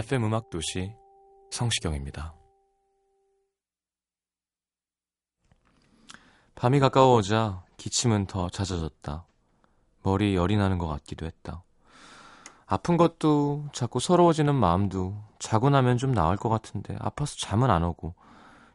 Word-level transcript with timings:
FM 0.00 0.24
음악 0.24 0.48
도시 0.48 0.94
성시경입니다. 1.50 2.34
밤이 6.54 6.80
가까워오자 6.80 7.64
기침은 7.76 8.24
더 8.26 8.48
잦아졌다. 8.48 9.26
머리 10.02 10.34
열이 10.34 10.56
나는 10.56 10.78
것 10.78 10.86
같기도 10.86 11.26
했다. 11.26 11.64
아픈 12.64 12.96
것도 12.96 13.66
자꾸 13.74 14.00
서러워지는 14.00 14.54
마음도 14.54 15.22
자고 15.38 15.68
나면 15.68 15.98
좀 15.98 16.12
나을 16.12 16.38
것 16.38 16.48
같은데 16.48 16.96
아파서 16.98 17.36
잠은 17.36 17.68
안 17.68 17.84
오고 17.84 18.14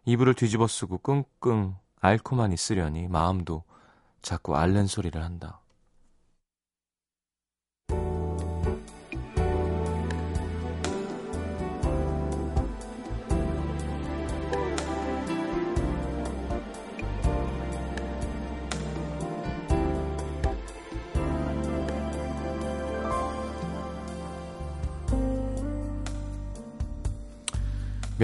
이불을 0.05 0.35
뒤집어 0.35 0.67
쓰고 0.67 0.99
끙끙 0.99 1.75
앓고만 2.01 2.53
있으려니 2.53 3.07
마음도 3.07 3.63
자꾸 4.21 4.55
앓는 4.55 4.85
소리를 4.85 5.23
한다. 5.23 5.59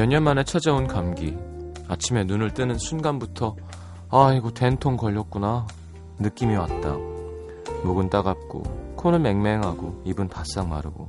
몇 0.01 0.07
년 0.07 0.23
만에 0.23 0.43
찾아온 0.43 0.87
감기. 0.87 1.37
아침에 1.87 2.23
눈을 2.23 2.55
뜨는 2.55 2.79
순간부터 2.79 3.55
아이고 4.09 4.51
된통 4.51 4.97
걸렸구나 4.97 5.67
느낌이 6.17 6.55
왔다. 6.55 6.95
목은 7.83 8.09
따갑고 8.09 8.95
코는 8.95 9.21
맹맹하고 9.21 10.01
입은 10.05 10.27
바싹 10.27 10.67
마르고 10.67 11.07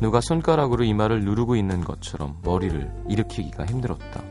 누가 0.00 0.22
손가락으로 0.22 0.84
이마를 0.84 1.26
누르고 1.26 1.56
있는 1.56 1.84
것처럼 1.84 2.38
머리를 2.42 2.90
일으키기가 3.10 3.66
힘들었다. 3.66 4.22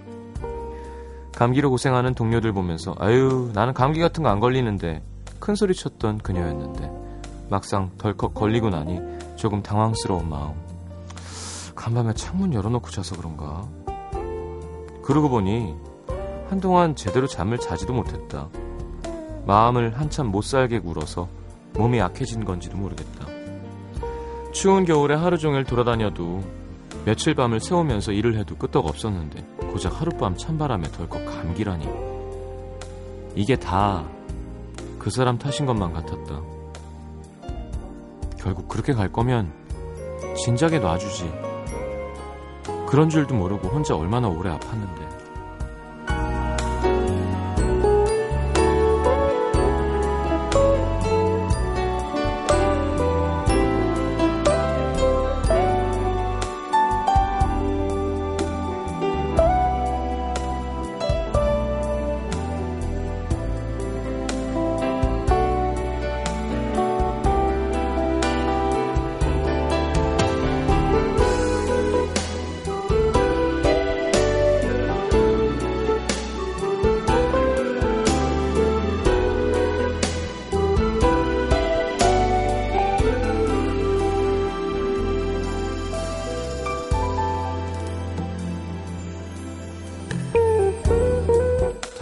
감기로 1.36 1.70
고생하는 1.70 2.16
동료들 2.16 2.54
보면서 2.54 2.96
아유 2.98 3.52
나는 3.54 3.76
감기 3.76 4.00
같은 4.00 4.24
거 4.24 4.30
안 4.30 4.40
걸리는데 4.40 5.04
큰 5.40 5.54
소리 5.54 5.76
쳤던 5.76 6.18
그녀였는데 6.18 6.90
막상 7.52 7.92
덜컥 8.00 8.34
걸리고 8.34 8.72
나니 8.72 9.00
조금 9.36 9.62
당황스러운 9.62 10.28
마음. 10.28 10.54
간밤에 11.86 12.16
창문 12.16 12.52
열어놓고 12.52 12.90
자서 12.90 13.16
그런가? 13.16 13.70
그러고 15.04 15.30
보니 15.30 15.76
한동안 16.50 16.96
제대로 16.96 17.28
잠을 17.28 17.60
자지도 17.60 17.94
못했다. 17.94 18.50
마음을 19.46 20.00
한참 20.00 20.32
못 20.32 20.42
살게 20.42 20.80
굴어서 20.80 21.30
몸이 21.76 22.00
약해진 22.00 22.44
건지도 22.44 22.76
모르겠다. 22.76 23.28
추운 24.52 24.84
겨울에 24.84 25.14
하루 25.14 25.38
종일 25.38 25.64
돌아다녀도 25.64 26.42
며칠 27.06 27.36
밤을 27.36 27.60
새우면서 27.60 28.14
일을 28.14 28.36
해도 28.36 28.56
끄떡 28.56 28.88
없었는데 28.88 29.44
고작 29.72 30.02
하룻밤 30.02 30.38
찬바람에 30.38 30.90
덜컥 30.90 31.24
감기라니. 31.24 31.88
이게 33.36 33.56
다 33.56 34.04
그 34.98 35.12
사람 35.12 35.38
탓인 35.38 35.68
것만 35.68 35.94
같았다. 35.94 36.42
결국 38.40 38.68
그렇게 38.68 38.92
갈 38.92 39.12
거면 39.12 39.54
진작에 40.36 40.80
놔주지. 40.80 41.45
그런 42.96 43.10
줄도 43.10 43.36
모르고 43.36 43.68
혼자 43.68 43.94
얼마나 43.94 44.30
오래 44.30 44.50
아팠는데. 44.52 45.05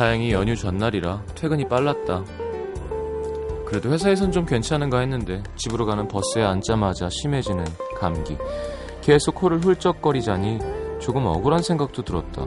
다행히 0.03 0.33
연휴 0.33 0.53
전날이라 0.53 1.23
퇴근이 1.33 1.69
빨랐다. 1.69 2.25
그래도 3.65 3.89
회사에선 3.89 4.33
좀 4.33 4.45
괜찮은가 4.45 4.99
했는데 4.99 5.41
집으로 5.55 5.85
가는 5.85 6.09
버스에 6.09 6.43
앉자마자 6.43 7.07
심해지는 7.09 7.63
감기. 7.97 8.37
계속 8.99 9.35
코를 9.35 9.59
훌쩍거리자니 9.59 10.59
조금 10.99 11.25
억울한 11.25 11.63
생각도 11.63 12.01
들었다. 12.01 12.45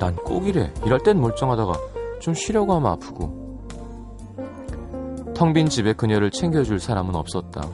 난 0.00 0.16
꼭 0.16 0.48
이래. 0.48 0.72
일할 0.84 0.98
땐 1.04 1.20
멀쩡하다가 1.20 1.74
좀 2.18 2.34
쉬려고 2.34 2.74
하면 2.74 2.90
아프고. 2.90 3.60
텅 5.32 5.52
빈 5.52 5.68
집에 5.68 5.92
그녀를 5.92 6.32
챙겨줄 6.32 6.80
사람은 6.80 7.14
없었다. 7.14 7.68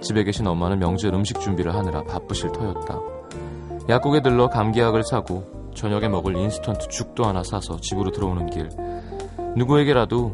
집에 0.00 0.24
계신 0.24 0.44
엄마는 0.48 0.80
명절 0.80 1.14
음식 1.14 1.38
준비를 1.38 1.72
하느라 1.72 2.02
바쁘실 2.02 2.50
터였다. 2.50 2.98
약국에 3.88 4.22
들러 4.22 4.48
감기약을 4.48 5.04
사고 5.04 5.61
저녁에 5.74 6.08
먹을 6.08 6.36
인스턴트 6.36 6.88
죽도 6.88 7.24
하나 7.24 7.42
사서 7.42 7.78
집으로 7.80 8.10
들어오는 8.10 8.46
길. 8.50 8.68
누구에게라도 9.56 10.32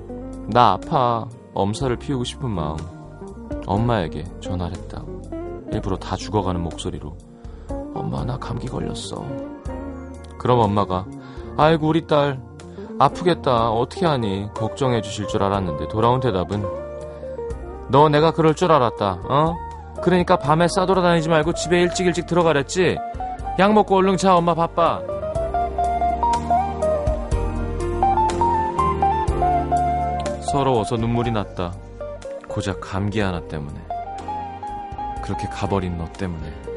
나 0.48 0.72
아파 0.72 1.26
엄살을 1.54 1.96
피우고 1.96 2.24
싶은 2.24 2.50
마음 2.50 2.76
엄마에게 3.66 4.24
전화를 4.40 4.76
했다. 4.76 5.04
일부러 5.72 5.96
다 5.96 6.16
죽어가는 6.16 6.60
목소리로. 6.60 7.16
엄마 7.94 8.24
나 8.24 8.38
감기 8.38 8.66
걸렸어. 8.66 9.24
그럼 10.38 10.60
엄마가 10.60 11.06
아이고 11.56 11.88
우리 11.88 12.06
딸 12.06 12.40
아프겠다. 12.98 13.70
어떻게 13.70 14.06
하니? 14.06 14.48
걱정해 14.54 15.00
주실 15.00 15.26
줄 15.28 15.42
알았는데 15.42 15.88
돌아온 15.88 16.20
대답은 16.20 16.64
너 17.90 18.08
내가 18.08 18.32
그럴 18.32 18.54
줄 18.54 18.72
알았다. 18.72 19.20
어? 19.28 19.54
그러니까 20.02 20.36
밤에 20.36 20.68
싸돌아다니지 20.68 21.28
말고 21.28 21.54
집에 21.54 21.80
일찍 21.80 22.06
일찍 22.06 22.26
들어가랬지? 22.26 22.96
약 23.58 23.72
먹고 23.72 23.96
얼른 23.96 24.16
자 24.16 24.36
엄마 24.36 24.54
바빠 24.54 25.02
서러워서 30.50 30.96
눈물이 30.96 31.30
났다. 31.30 31.74
고작 32.48 32.80
감기 32.80 33.20
하나 33.20 33.46
때문에. 33.48 33.78
그렇게 35.22 35.46
가버린 35.48 35.98
너 35.98 36.10
때문에. 36.10 36.67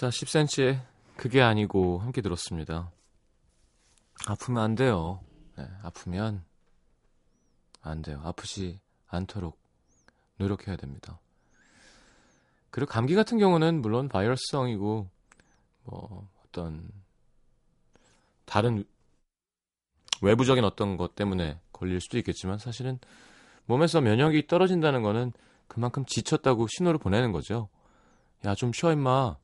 자, 0.00 0.08
10cm의 0.08 0.80
그게 1.14 1.42
아니고 1.42 1.98
함께 1.98 2.22
들었습니다. 2.22 2.90
아프면 4.26 4.62
안 4.62 4.74
돼요. 4.74 5.20
네, 5.58 5.68
아프면 5.82 6.42
안 7.82 8.00
돼요. 8.00 8.18
아프지 8.24 8.80
않도록 9.08 9.60
노력해야 10.38 10.76
됩니다. 10.76 11.20
그리고 12.70 12.90
감기 12.90 13.14
같은 13.14 13.36
경우는 13.36 13.82
물론 13.82 14.08
바이러스성이고 14.08 15.06
뭐 15.84 16.28
어떤 16.46 16.88
다른 18.46 18.86
외부적인 20.22 20.64
어떤 20.64 20.96
것 20.96 21.14
때문에 21.14 21.60
걸릴 21.72 22.00
수도 22.00 22.16
있겠지만 22.16 22.56
사실은 22.56 22.98
몸에서 23.66 24.00
면역이 24.00 24.46
떨어진다는 24.46 25.02
거는 25.02 25.34
그만큼 25.68 26.06
지쳤다고 26.06 26.68
신호를 26.70 26.98
보내는 26.98 27.32
거죠. 27.32 27.68
야, 28.46 28.54
좀 28.54 28.72
쉬어 28.72 28.92
임마. 28.92 29.36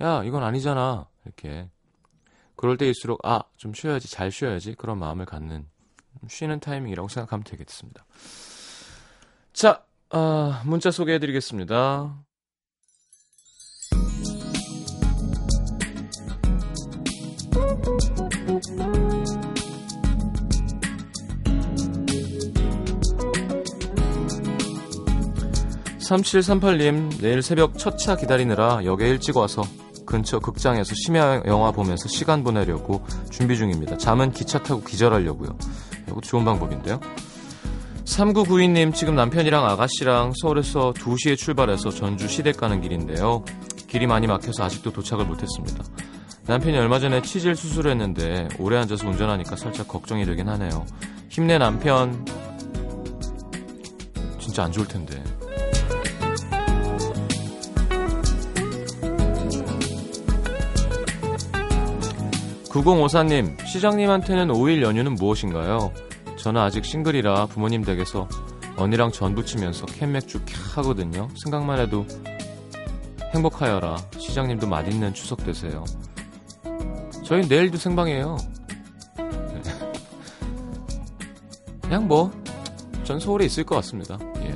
야, 0.00 0.22
이건 0.24 0.42
아니잖아. 0.42 1.08
이렇게. 1.24 1.68
그럴 2.56 2.76
때일수록 2.76 3.20
아, 3.24 3.42
좀 3.56 3.74
쉬어야지. 3.74 4.10
잘 4.10 4.30
쉬어야지. 4.30 4.74
그런 4.74 4.98
마음을 4.98 5.26
갖는 5.26 5.66
쉬는 6.28 6.60
타이밍이라고 6.60 7.08
생각하면 7.08 7.44
되겠습니다. 7.44 8.04
자, 9.52 9.84
아, 10.10 10.62
문자 10.64 10.90
소개해 10.90 11.18
드리겠습니다. 11.18 12.24
3738님, 26.04 27.20
내일 27.20 27.42
새벽 27.42 27.78
첫 27.78 27.96
차 27.96 28.16
기다리느라 28.16 28.84
역에 28.84 29.08
일찍 29.08 29.36
와서 29.36 29.62
근처 30.04 30.38
극장에서 30.38 30.92
심야 30.94 31.42
영화 31.46 31.70
보면서 31.70 32.08
시간 32.08 32.44
보내려고 32.44 33.02
준비 33.30 33.56
중입니다. 33.56 33.96
잠은 33.96 34.32
기차 34.32 34.62
타고 34.62 34.82
기절하려고요. 34.82 35.56
이것도 36.08 36.20
좋은 36.20 36.44
방법인데요. 36.44 37.00
3992님, 38.04 38.94
지금 38.94 39.14
남편이랑 39.14 39.64
아가씨랑 39.64 40.32
서울에서 40.42 40.92
2시에 40.92 41.38
출발해서 41.38 41.88
전주 41.90 42.28
시댁 42.28 42.58
가는 42.58 42.82
길인데요. 42.82 43.44
길이 43.88 44.06
많이 44.06 44.26
막혀서 44.26 44.64
아직도 44.64 44.92
도착을 44.92 45.24
못했습니다. 45.24 45.82
남편이 46.46 46.76
얼마 46.76 46.98
전에 46.98 47.22
치질 47.22 47.56
수술을 47.56 47.92
했는데 47.92 48.48
오래 48.58 48.76
앉아서 48.76 49.08
운전하니까 49.08 49.56
살짝 49.56 49.88
걱정이 49.88 50.26
되긴 50.26 50.48
하네요. 50.50 50.84
힘내 51.30 51.56
남편. 51.56 52.26
진짜 54.38 54.64
안 54.64 54.72
좋을 54.72 54.86
텐데. 54.86 55.22
9054님, 62.74 63.64
시장님한테는 63.64 64.48
5일 64.48 64.82
연휴는 64.82 65.14
무엇인가요? 65.14 65.92
저는 66.36 66.60
아직 66.60 66.84
싱글이라 66.84 67.46
부모님 67.46 67.84
댁에서 67.84 68.28
언니랑 68.76 69.12
전 69.12 69.36
부치면서 69.36 69.86
캔맥주 69.86 70.44
캬 70.44 70.74
하거든요. 70.78 71.28
생각만 71.36 71.78
해도 71.78 72.04
행복하여라. 73.32 73.96
시장님도 74.18 74.66
맛있는 74.66 75.14
추석 75.14 75.44
되세요. 75.44 75.84
저희 77.24 77.46
내일도 77.46 77.78
생방이에요. 77.78 78.36
네. 79.18 79.62
그냥 81.80 82.08
뭐, 82.08 82.32
전 83.04 83.20
서울에 83.20 83.44
있을 83.44 83.62
것 83.62 83.76
같습니다. 83.76 84.18
예. 84.38 84.52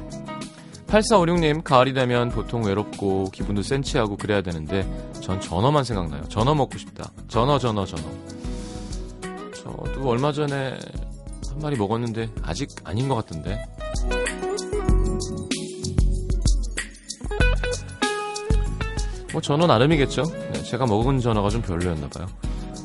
8456님, 0.88 1.62
가을이 1.62 1.94
되면 1.94 2.30
보통 2.30 2.64
외롭고 2.64 3.30
기분도 3.30 3.62
센치하고 3.62 4.16
그래야 4.16 4.42
되는데 4.42 4.84
전 5.28 5.38
전어만 5.42 5.84
생각나요. 5.84 6.26
전어 6.30 6.54
먹고 6.54 6.78
싶다. 6.78 7.10
전어, 7.28 7.58
전어, 7.58 7.84
전어. 7.84 8.02
저도 9.54 10.08
얼마 10.08 10.32
전에 10.32 10.70
한 11.50 11.58
마리 11.60 11.76
먹었는데 11.76 12.30
아직 12.42 12.70
아닌 12.82 13.08
것 13.10 13.16
같던데. 13.16 13.62
뭐 19.32 19.40
전어 19.42 19.66
나름이겠죠. 19.66 20.22
네, 20.52 20.62
제가 20.62 20.86
먹은 20.86 21.20
전어가 21.20 21.50
좀 21.50 21.60
별로였나봐요. 21.60 22.26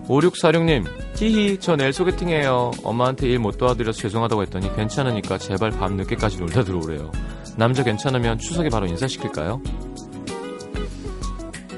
5646님, 0.07 0.85
히히, 1.15 1.57
저 1.61 1.77
내일 1.77 1.93
소개팅해요. 1.93 2.71
엄마한테 2.83 3.27
일 3.29 3.39
못 3.39 3.57
도와드려서 3.57 3.97
죄송하다고 3.99 4.41
했더니 4.43 4.75
괜찮으니까 4.75 5.37
제발 5.37 5.71
밤 5.71 5.95
늦게까지 5.95 6.37
놀다 6.39 6.63
들어오래요. 6.65 7.09
남자 7.55 7.83
괜찮으면 7.83 8.37
추석에 8.39 8.67
바로 8.69 8.85
인사시킬까요? 8.87 9.61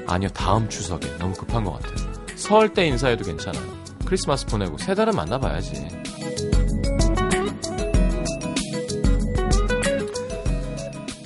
아니요, 0.06 0.28
다음 0.30 0.68
추석에. 0.68 1.16
너무 1.18 1.32
급한 1.34 1.64
것 1.64 1.72
같아요. 1.74 2.12
설 2.36 2.72
때 2.72 2.86
인사해도 2.86 3.24
괜찮아요. 3.24 3.64
크리스마스 4.04 4.46
보내고 4.46 4.78
세 4.78 4.94
달은 4.94 5.14
만나봐야지. 5.16 5.88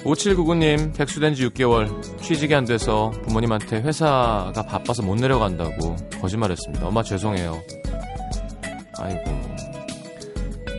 5799님, 0.05 0.97
백수된 0.97 1.35
지 1.35 1.47
6개월, 1.49 1.91
취직이 2.23 2.55
안 2.55 2.65
돼서 2.65 3.11
부모님한테 3.25 3.83
회사가 3.83 4.65
바빠서 4.67 5.03
못 5.03 5.17
내려간다고 5.17 5.97
거짓말했습니다. 6.21 6.87
엄마 6.87 7.03
죄송해요. 7.03 7.61
아이고. 8.99 9.60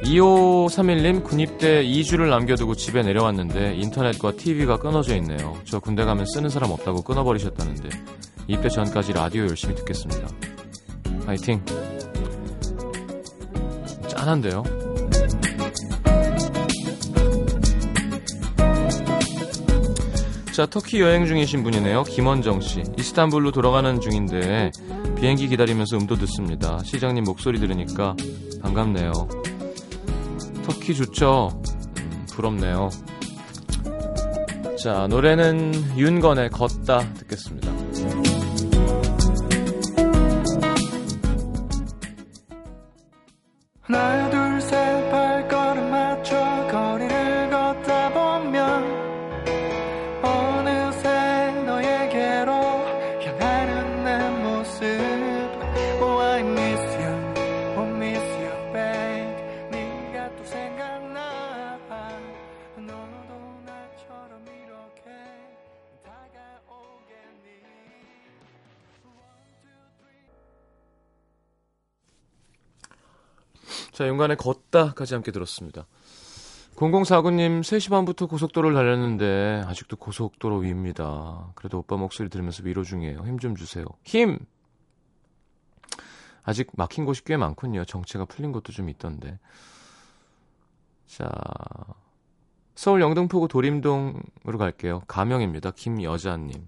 2531님 0.03 1.23
군입대 1.23 1.83
2주를 1.83 2.29
남겨두고 2.29 2.75
집에 2.75 3.03
내려왔는데 3.03 3.75
인터넷과 3.75 4.31
TV가 4.33 4.77
끊어져 4.77 5.15
있네요. 5.17 5.55
저 5.65 5.79
군대 5.79 6.03
가면 6.03 6.25
쓰는 6.25 6.49
사람 6.49 6.71
없다고 6.71 7.03
끊어버리셨다는데 7.03 7.89
입대 8.47 8.69
전까지 8.69 9.13
라디오 9.13 9.43
열심히 9.43 9.75
듣겠습니다. 9.75 10.27
파이팅. 11.25 11.63
짠한데요? 14.07 14.63
자, 20.51 20.65
터키 20.65 20.99
여행 20.99 21.25
중이신 21.25 21.63
분이네요. 21.63 22.03
김원정 22.03 22.59
씨. 22.59 22.83
이스탄불로 22.97 23.51
돌아가는 23.51 23.99
중인데 24.01 24.71
비행기 25.17 25.47
기다리면서 25.47 25.97
음도 25.97 26.15
듣습니다. 26.15 26.79
시장님 26.83 27.23
목소리 27.23 27.59
들으니까 27.59 28.15
반갑네요. 28.61 29.50
터키 30.71 30.95
좋죠? 30.95 31.61
음, 31.99 32.25
부럽네요. 32.33 32.89
자, 34.81 35.07
노래는 35.07 35.97
윤건의 35.97 36.49
걷다 36.49 37.13
듣겠습니다. 37.15 37.80
자, 74.21 74.25
윤관의 74.25 74.37
걷다까지 74.37 75.15
함께 75.15 75.31
들었습니다. 75.31 75.87
0049님, 76.75 77.61
3시 77.61 77.89
반부터 77.89 78.27
고속도로를 78.27 78.75
달렸는데, 78.75 79.63
아직도 79.65 79.97
고속도로 79.97 80.59
위입니다. 80.59 81.51
그래도 81.55 81.79
오빠 81.79 81.97
목소리 81.97 82.29
들으면서 82.29 82.61
위로 82.63 82.83
중이에요. 82.83 83.23
힘 83.25 83.39
좀 83.39 83.55
주세요. 83.55 83.85
힘! 84.03 84.39
아직 86.43 86.69
막힌 86.73 87.05
곳이 87.05 87.23
꽤 87.23 87.35
많군요. 87.37 87.85
정체가 87.85 88.25
풀린 88.25 88.51
곳도 88.51 88.71
좀 88.71 88.89
있던데. 88.89 89.39
자, 91.07 91.29
서울 92.75 93.01
영등포구 93.01 93.47
도림동으로 93.47 94.57
갈게요. 94.57 95.01
가명입니다. 95.07 95.71
김여자님. 95.71 96.67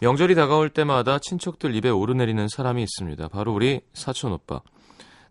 명절이 0.00 0.34
다가올 0.34 0.70
때마다 0.70 1.18
친척들 1.20 1.74
입에 1.76 1.88
오르내리는 1.88 2.48
사람이 2.48 2.82
있습니다. 2.82 3.28
바로 3.28 3.52
우리 3.54 3.80
사촌 3.94 4.32
오빠. 4.32 4.60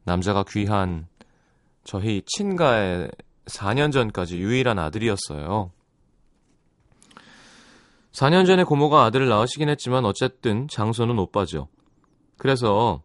남자가 0.04 0.44
귀한 0.48 1.08
저희 1.84 2.22
친가의 2.26 3.10
4년 3.46 3.92
전까지 3.92 4.38
유일한 4.38 4.80
아들이었어요. 4.80 5.72
4년 8.12 8.46
전에 8.46 8.64
고모가 8.64 9.06
아들을 9.06 9.28
낳으시긴 9.28 9.70
했지만 9.70 10.06
어쨌든 10.06 10.68
장소는 10.68 11.18
오빠죠. 11.18 11.68
그래서 12.38 13.02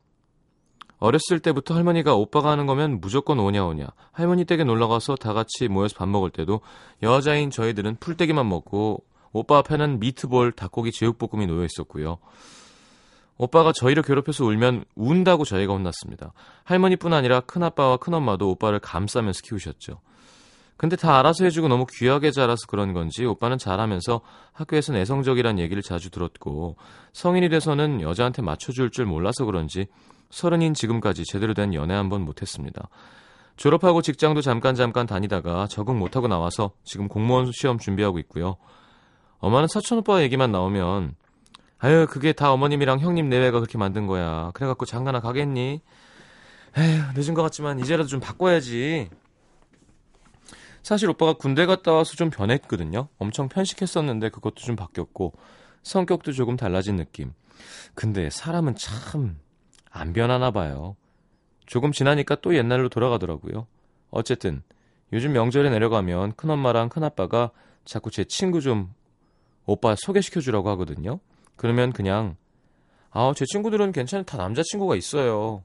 어렸을 0.99 1.41
때부터 1.41 1.75
할머니가 1.75 2.15
오빠가 2.15 2.51
하는 2.51 2.67
거면 2.67 3.01
무조건 3.01 3.39
오냐 3.39 3.65
오냐. 3.65 3.87
할머니 4.13 4.45
댁에 4.45 4.65
놀러 4.65 4.89
가서 4.89 5.15
다 5.15 5.33
같이 5.33 5.69
모여서 5.69 5.95
밥 5.97 6.09
먹을 6.09 6.31
때도 6.31 6.61
여자인 7.03 7.51
저희들은 7.51 7.97
풀떼기만 7.97 8.49
먹고 8.49 9.05
오빠 9.33 9.59
앞에는 9.59 10.01
미트볼, 10.01 10.53
닭고기, 10.53 10.93
제육볶음이 10.93 11.47
놓여 11.47 11.65
있었고요. 11.65 12.19
오빠가 13.39 13.73
저희를 13.73 14.03
괴롭혀서 14.03 14.45
울면 14.45 14.85
운다고 14.95 15.45
저희가 15.45 15.73
혼났습니다. 15.73 16.33
할머니뿐 16.65 17.13
아니라 17.13 17.41
큰아빠와 17.41 17.99
큰엄마도 17.99 18.51
오빠를 18.51 18.79
감싸면서 18.79 19.43
키우셨죠. 19.45 20.01
근데 20.79 20.95
다 20.97 21.19
알아서 21.19 21.45
해주고 21.45 21.69
너무 21.69 21.87
귀하게 21.91 22.31
자라서 22.31 22.67
그런 22.69 22.93
건지 22.93 23.25
오빠는 23.25 23.57
잘하면서 23.57 24.21
학교에서 24.53 24.93
내성적이란 24.93 25.59
얘기를 25.59 25.83
자주 25.83 26.11
들었고 26.11 26.77
성인이 27.15 27.49
돼서는 27.49 28.03
여자한테 28.03 28.43
맞춰줄 28.43 28.91
줄 28.91 29.07
몰라서 29.07 29.47
그런지 29.47 29.87
서른인 30.31 30.75
지금까지 30.75 31.25
제대로 31.25 31.55
된 31.55 31.73
연애 31.73 31.95
한 31.95 32.11
번 32.11 32.23
못했습니다. 32.23 32.89
졸업하고 33.57 34.03
직장도 34.03 34.43
잠깐 34.43 34.75
잠깐 34.75 35.07
다니다가 35.07 35.67
적응 35.67 35.99
못하고 35.99 36.29
나와서 36.29 36.73
지금 36.85 37.09
공무원 37.09 37.51
시험 37.55 37.79
준비하고 37.79 38.19
있고요. 38.19 38.57
엄마는 39.39 39.69
사촌 39.69 39.99
오빠 39.99 40.23
얘기만 40.23 40.53
나오면 40.53 41.15
아유 41.79 42.07
그게 42.09 42.33
다 42.33 42.53
어머님이랑 42.53 43.01
형님 43.01 43.29
내외가 43.29 43.61
그렇게 43.61 43.79
만든 43.79 44.07
거야. 44.07 44.51
그래갖고 44.55 44.87
장가나 44.87 45.21
가겠니? 45.21 45.81
에휴 46.79 47.03
늦은 47.15 47.35
것 47.35 47.43
같지만 47.43 47.79
이제라도 47.81 48.09
좀 48.09 48.21
바꿔야지. 48.21 49.09
사실 50.83 51.11
오빠가 51.11 51.33
군대 51.33 51.67
갔다 51.67 51.93
와서 51.93 52.15
좀 52.15 52.31
변했거든요. 52.31 53.09
엄청 53.19 53.49
편식했었는데 53.49 54.31
그것도 54.31 54.57
좀 54.57 54.77
바뀌었고 54.77 55.33
성격도 55.83 56.33
조금 56.33 56.57
달라진 56.57 56.97
느낌. 56.97 57.33
근데 57.95 58.31
사람은 58.31 58.77
참 58.77 59.37
안 59.97 60.13
변하나 60.13 60.51
봐요. 60.51 60.95
조금 61.65 61.91
지나니까 61.91 62.37
또 62.43 62.55
옛날로 62.55 62.91
돌아가더라고요. 62.91 63.67
어쨌든 64.11 64.63
요즘 65.13 65.33
명절에 65.33 65.71
내려가면 65.71 66.35
큰엄마랑 66.37 66.91
큰아빠가 66.91 67.51
자꾸 67.87 68.11
제 68.11 68.25
친구 68.25 68.61
좀 68.61 68.93
오빠 69.65 69.95
소개시켜 69.97 70.41
주라고 70.41 70.69
하거든요. 70.71 71.19
그러면 71.57 71.93
그냥 71.93 72.37
아, 73.11 73.33
제 73.35 73.45
친구들은 73.47 73.93
괜찮은 73.93 74.25
다 74.25 74.37
남자친구가 74.37 74.95
있어요. 74.97 75.63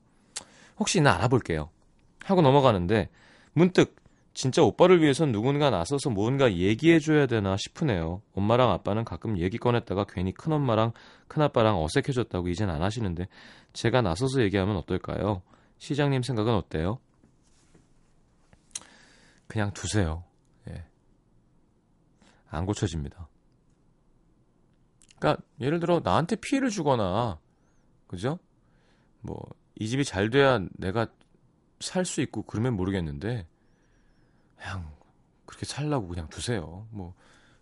혹시 0.80 1.02
나 1.02 1.14
알아볼게요. 1.16 1.70
하고 2.24 2.42
넘어가는데 2.42 3.10
문득 3.54 3.96
진짜 4.34 4.64
오빠를 4.64 5.02
위해선 5.02 5.32
누군가 5.32 5.70
나서서 5.70 6.10
뭔가 6.10 6.54
얘기해줘야 6.54 7.26
되나 7.26 7.58
싶으네요. 7.58 8.22
엄마랑 8.34 8.72
아빠는 8.72 9.04
가끔 9.04 9.38
얘기 9.38 9.58
꺼냈다가 9.58 10.06
괜히 10.06 10.32
큰엄마랑 10.34 10.94
큰아빠랑 11.28 11.84
어색해졌다고 11.84 12.48
이젠 12.48 12.70
안 12.70 12.82
하시는데 12.82 13.28
제가 13.74 14.02
나서서 14.02 14.42
얘기하면 14.44 14.78
어떨까요? 14.78 15.42
시장님 15.80 16.24
생각은 16.24 16.54
어때요? 16.54 17.00
그냥 19.48 19.74
두세요. 19.74 20.24
예. 20.70 20.86
안 22.50 22.66
고쳐집니다. 22.66 23.28
그러니까 25.22 25.42
예를 25.62 25.80
들어 25.80 26.02
나한테 26.04 26.36
피해를 26.36 26.70
주거나 26.72 27.40
그죠? 28.08 28.40
뭐 29.22 29.62
이 29.82 29.88
집이 29.88 30.06
잘 30.06 30.30
돼야 30.30 30.60
내가 30.74 31.08
살 31.80 32.06
수 32.06 32.22
있고 32.22 32.44
그러면 32.44 32.76
모르겠는데 32.76 33.48
그냥 34.58 34.92
그렇게 35.48 35.66
살라고 35.66 36.08
그냥 36.08 36.30
두세요. 36.30 36.88
뭐 36.92 37.16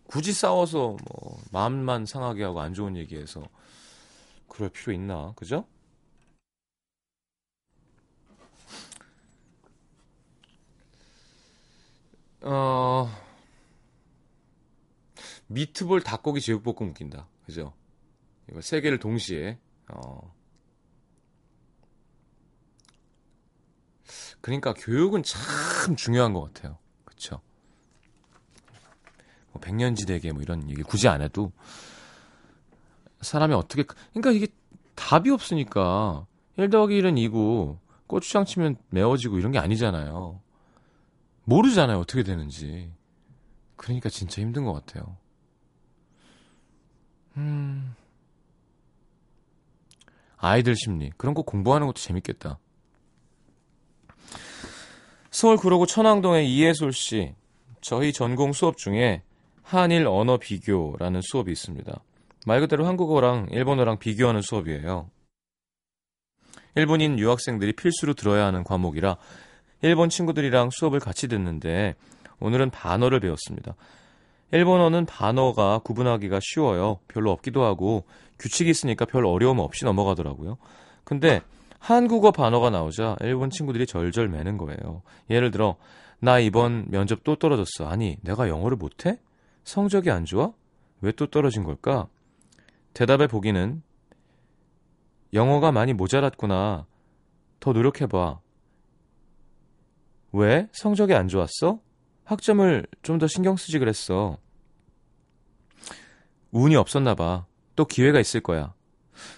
굳이 0.07 0.33
싸워서 0.33 0.97
뭐 1.07 1.41
마음만 1.51 2.05
상하게 2.05 2.43
하고 2.43 2.59
안 2.61 2.73
좋은 2.73 2.97
얘기해서 2.97 3.43
그럴 4.49 4.69
필요 4.69 4.91
있나? 4.93 5.33
그죠? 5.37 5.65
어 12.41 13.09
미트볼 15.47 16.01
닭고기 16.01 16.41
제육볶음 16.41 16.89
웃긴다. 16.91 17.27
그죠? 17.49 17.73
이거 18.47 18.61
세 18.61 18.79
개를 18.79 18.99
동시에 18.99 19.57
어 19.91 20.35
그러니까 24.39 24.75
교육은 24.75 25.23
참 25.23 25.95
중요한 25.95 26.33
것 26.33 26.53
같아요. 26.53 26.77
그쵸? 27.03 27.41
뭐 29.51 29.59
백년지대계 29.61 30.31
뭐 30.31 30.43
이런 30.43 30.69
얘기 30.69 30.83
굳이 30.83 31.07
안 31.07 31.23
해도 31.23 31.51
사람이 33.21 33.55
어떻게 33.55 33.83
그러니까 34.13 34.29
이게 34.31 34.47
답이 34.93 35.31
없으니까 35.31 36.27
1 36.57 36.69
더하기 36.69 37.01
1은 37.01 37.15
2고 37.31 37.79
고추장 38.05 38.45
치면 38.45 38.77
매워지고 38.89 39.39
이런 39.39 39.51
게 39.51 39.57
아니잖아요. 39.57 40.39
모르잖아요. 41.45 41.97
어떻게 41.97 42.21
되는지. 42.21 42.91
그러니까 43.75 44.09
진짜 44.09 44.39
힘든 44.39 44.65
것 44.65 44.73
같아요. 44.73 45.17
음. 47.39 47.95
아이들 50.37 50.75
심리. 50.75 51.11
그런 51.17 51.33
거 51.33 51.41
공부하는 51.41 51.87
것도 51.87 51.99
재밌겠다. 51.99 52.59
서울 55.31 55.57
구로구 55.57 55.87
천왕동의 55.87 56.51
이예솔 56.51 56.93
씨. 56.93 57.33
저희 57.81 58.11
전공 58.11 58.51
수업 58.51 58.77
중에 58.77 59.23
한일 59.63 60.07
언어 60.07 60.37
비교라는 60.37 61.21
수업이 61.21 61.51
있습니다. 61.51 62.01
말 62.45 62.59
그대로 62.59 62.85
한국어랑 62.85 63.47
일본어랑 63.51 63.99
비교하는 63.99 64.41
수업이에요. 64.41 65.09
일본인 66.75 67.19
유학생들이 67.19 67.73
필수로 67.73 68.13
들어야 68.13 68.45
하는 68.45 68.63
과목이라 68.63 69.17
일본 69.81 70.09
친구들이랑 70.09 70.69
수업을 70.71 70.99
같이 70.99 71.27
듣는데 71.27 71.95
오늘은 72.39 72.69
반어를 72.69 73.19
배웠습니다. 73.19 73.75
일본어는 74.51 75.05
반어가 75.05 75.79
구분하기가 75.79 76.39
쉬워요. 76.41 76.99
별로 77.07 77.31
없기도 77.31 77.63
하고 77.63 78.05
규칙이 78.39 78.69
있으니까 78.69 79.05
별 79.05 79.25
어려움 79.25 79.59
없이 79.59 79.85
넘어가더라고요. 79.85 80.57
근데 81.03 81.41
한국어 81.77 82.31
반어가 82.31 82.69
나오자 82.69 83.15
일본 83.21 83.49
친구들이 83.49 83.85
절절 83.85 84.27
매는 84.27 84.57
거예요. 84.57 85.01
예를 85.29 85.51
들어 85.51 85.75
나 86.19 86.39
이번 86.39 86.85
면접 86.89 87.23
또 87.23 87.35
떨어졌어. 87.35 87.87
아니 87.87 88.17
내가 88.21 88.49
영어를 88.49 88.75
못해? 88.77 89.19
성적이 89.63 90.11
안 90.11 90.25
좋아? 90.25 90.51
왜 91.01 91.11
또 91.13 91.27
떨어진 91.27 91.63
걸까? 91.63 92.07
대답의 92.93 93.27
보기는 93.27 93.81
영어가 95.33 95.71
많이 95.71 95.93
모자랐구나. 95.93 96.85
더 97.59 97.71
노력해봐. 97.71 98.39
왜? 100.33 100.67
성적이 100.73 101.13
안 101.13 101.27
좋았어? 101.27 101.79
학점을 102.29 102.85
좀 103.01 103.17
더 103.19 103.27
신경 103.27 103.55
쓰지 103.57 103.79
그랬어. 103.79 104.37
운이 106.51 106.75
없었나 106.75 107.15
봐. 107.15 107.45
또 107.75 107.85
기회가 107.85 108.19
있을 108.19 108.41
거야. 108.41 108.73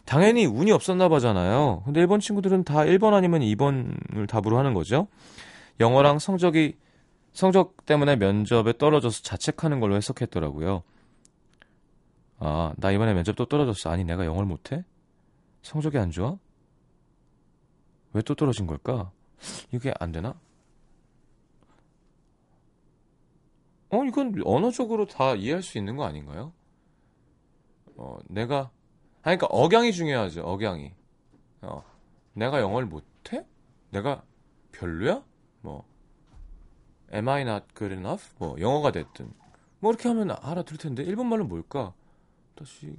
당연히 0.06 0.46
운이 0.46 0.72
없었나 0.72 1.10
봐잖아요. 1.10 1.84
근데 1.86 2.02
일본 2.02 2.20
친구들은 2.20 2.64
다 2.64 2.80
1번 2.80 3.14
아니면 3.14 3.42
2번을 3.42 4.28
답으로 4.28 4.58
하는 4.58 4.74
거죠. 4.74 5.08
영어랑 5.80 6.20
성적이 6.20 6.78
성적 7.34 7.86
때문에 7.86 8.18
면접에 8.18 8.74
떨어져서 8.78 9.24
자책하는 9.24 9.80
걸로 9.80 9.96
해석했더라고요. 9.96 10.84
아, 12.40 12.74
나 12.78 12.92
이번에 12.92 13.14
면접 13.14 13.36
또 13.36 13.46
떨어졌어. 13.46 13.90
아니, 13.90 14.04
내가 14.04 14.26
영어를 14.26 14.46
못해? 14.46 14.84
성적이 15.62 15.98
안 16.00 16.12
좋아? 16.12 16.38
왜 18.14 18.22
또 18.24 18.36
떨어진 18.36 18.68
걸까? 18.68 19.12
이게 19.72 19.94
안 20.00 20.12
되나? 20.12 20.36
어, 23.92 24.06
이건 24.06 24.34
언어적으로 24.46 25.06
다 25.06 25.36
이해할 25.36 25.62
수 25.62 25.78
있는 25.78 25.98
거 25.98 26.06
아닌가요? 26.06 26.54
어, 27.98 28.18
내가, 28.30 28.72
아니, 29.22 29.38
그러니까 29.38 29.48
억양이 29.48 29.92
중요하죠, 29.92 30.44
억양이. 30.44 30.94
어, 31.62 31.84
내가 32.34 32.62
영어를 32.62 32.88
못해? 32.88 33.46
내가 33.90 34.24
별로야? 34.72 35.24
뭐, 35.62 35.86
am 37.14 37.28
I 37.28 37.42
not 37.42 37.66
good 37.76 37.94
enough? 37.94 38.34
뭐, 38.40 38.60
영어가 38.60 38.94
됐든. 38.94 39.34
뭐, 39.80 39.92
이렇게 39.92 40.08
하면 40.08 40.32
알아들 40.32 40.78
텐데, 40.78 41.04
일본말로 41.04 41.46
뭘까? 41.46 41.94
다시, 42.56 42.96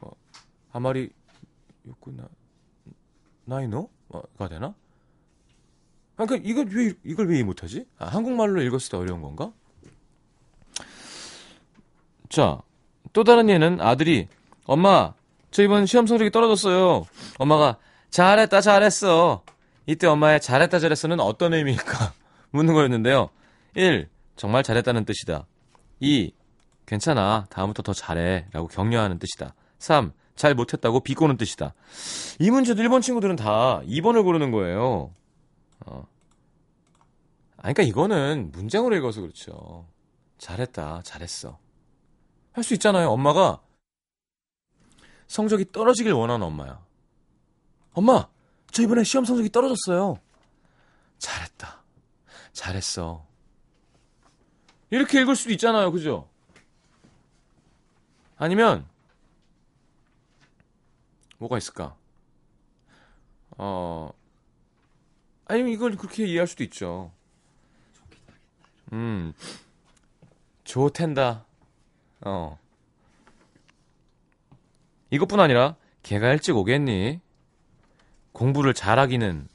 어, 0.00 0.10
아마리, 0.72 1.12
요구나, 1.86 2.28
나이노가 3.44 4.48
되나? 4.48 4.74
아, 6.16 6.26
그니까 6.26 6.44
이걸 6.48 6.66
왜 6.72 6.92
이걸 7.04 7.28
왜 7.28 7.42
못하지? 7.42 7.86
아, 7.98 8.06
한국말로 8.06 8.62
읽었을 8.62 8.90
때 8.90 8.96
어려운 8.96 9.20
건가? 9.22 9.52
자, 12.28 12.60
또 13.12 13.24
다른 13.24 13.48
예는 13.48 13.80
아들이 13.80 14.28
엄마, 14.64 15.14
저 15.50 15.62
이번 15.62 15.86
시험 15.86 16.06
성적이 16.06 16.30
떨어졌어요. 16.30 17.04
엄마가 17.38 17.78
잘했다, 18.10 18.60
잘했어. 18.60 19.42
이때 19.86 20.06
엄마의 20.06 20.40
잘했다, 20.40 20.78
잘했어는 20.78 21.20
어떤 21.20 21.54
의미일까? 21.54 22.12
묻는 22.50 22.74
거였는데요. 22.74 23.28
1. 23.74 24.08
정말 24.36 24.62
잘했다는 24.62 25.04
뜻이다. 25.04 25.46
2. 26.00 26.32
괜찮아. 26.86 27.46
다음부터 27.50 27.82
더 27.82 27.92
잘해. 27.92 28.46
라고 28.52 28.68
격려하는 28.68 29.18
뜻이다. 29.18 29.54
3. 29.78 30.12
잘 30.36 30.54
못했다고 30.54 31.00
비꼬는 31.00 31.36
뜻이다. 31.36 31.74
이 32.40 32.50
문제도 32.50 32.80
일본 32.82 33.00
친구들은 33.00 33.36
다 33.36 33.80
2번을 33.86 34.24
고르는 34.24 34.50
거예요. 34.50 35.10
어. 35.86 36.06
아, 37.56 37.72
그러니까 37.72 37.82
이거는 37.82 38.50
문장으로 38.52 38.96
읽어서 38.96 39.20
그렇죠. 39.20 39.86
잘했다, 40.38 41.02
잘했어. 41.02 41.58
할 42.52 42.62
수 42.62 42.74
있잖아요. 42.74 43.10
엄마가 43.10 43.62
성적이 45.26 45.72
떨어지길 45.72 46.12
원하는 46.12 46.46
엄마야. 46.46 46.84
엄마, 47.92 48.28
저 48.70 48.82
이번에 48.82 49.02
시험 49.04 49.24
성적이 49.24 49.50
떨어졌어요. 49.50 50.20
잘했다. 51.18 51.82
잘했어. 52.52 53.26
이렇게 54.90 55.20
읽을 55.22 55.34
수도 55.34 55.52
있잖아요. 55.52 55.90
그죠? 55.90 56.28
아니면, 58.36 58.86
뭐가 61.38 61.58
있을까? 61.58 61.96
어, 63.56 64.12
아니면 65.46 65.72
이걸 65.72 65.96
그렇게 65.96 66.26
이해할 66.26 66.46
수도 66.46 66.64
있죠. 66.64 67.10
음, 68.92 69.32
좋텐다. 70.64 71.44
어. 72.22 72.58
이것뿐 75.10 75.38
아니라 75.40 75.76
걔가 76.02 76.32
일찍 76.32 76.56
오겠니? 76.56 77.20
공부를 78.32 78.74
잘하기는 78.74 79.48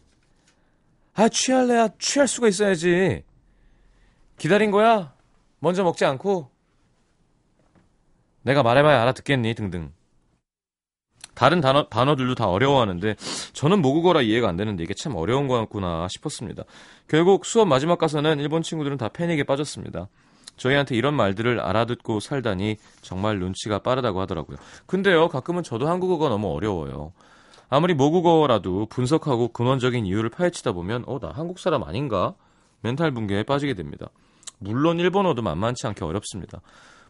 아 1.15 1.27
취할래야 1.27 1.89
취할 1.99 2.27
수가 2.27 2.47
있어야지. 2.47 3.23
기다린 4.37 4.71
거야? 4.71 5.13
먼저 5.59 5.83
먹지 5.83 6.05
않고 6.05 6.49
내가 8.43 8.63
말해봐야 8.63 9.01
알아듣겠니? 9.01 9.53
등등. 9.53 9.91
다른 11.33 11.61
단어, 11.61 11.87
단어들도 11.87 12.35
다 12.35 12.47
어려워하는데 12.47 13.15
저는 13.53 13.81
모국어라 13.81 14.21
이해가 14.21 14.49
안 14.49 14.57
되는데 14.57 14.83
이게 14.83 14.93
참 14.93 15.15
어려운 15.15 15.47
거였구나 15.47 16.07
싶었습니다. 16.09 16.63
결국 17.07 17.45
수업 17.45 17.67
마지막 17.67 17.97
가서는 17.97 18.39
일본 18.39 18.61
친구들은 18.61 18.97
다 18.97 19.09
패닉에 19.09 19.43
빠졌습니다. 19.43 20.09
저희한테 20.57 20.95
이런 20.95 21.13
말들을 21.13 21.59
알아듣고 21.59 22.19
살다니 22.19 22.77
정말 23.01 23.39
눈치가 23.39 23.79
빠르다고 23.79 24.19
하더라고요. 24.21 24.57
근데요, 24.85 25.29
가끔은 25.29 25.63
저도 25.63 25.87
한국어가 25.87 26.29
너무 26.29 26.53
어려워요. 26.53 27.13
아무리 27.69 27.93
모국어라도 27.93 28.87
분석하고 28.87 29.49
근원적인 29.49 30.05
이유를 30.05 30.29
파헤치다 30.31 30.73
보면 30.73 31.03
어, 31.07 31.19
나 31.19 31.31
한국 31.33 31.59
사람 31.59 31.83
아닌가? 31.83 32.33
멘탈 32.81 33.11
붕괴에 33.11 33.43
빠지게 33.43 33.75
됩니다. 33.75 34.09
물론 34.57 34.99
일본어도 34.99 35.41
만만치 35.41 35.87
않게 35.87 36.03
어렵습니다. 36.03 36.61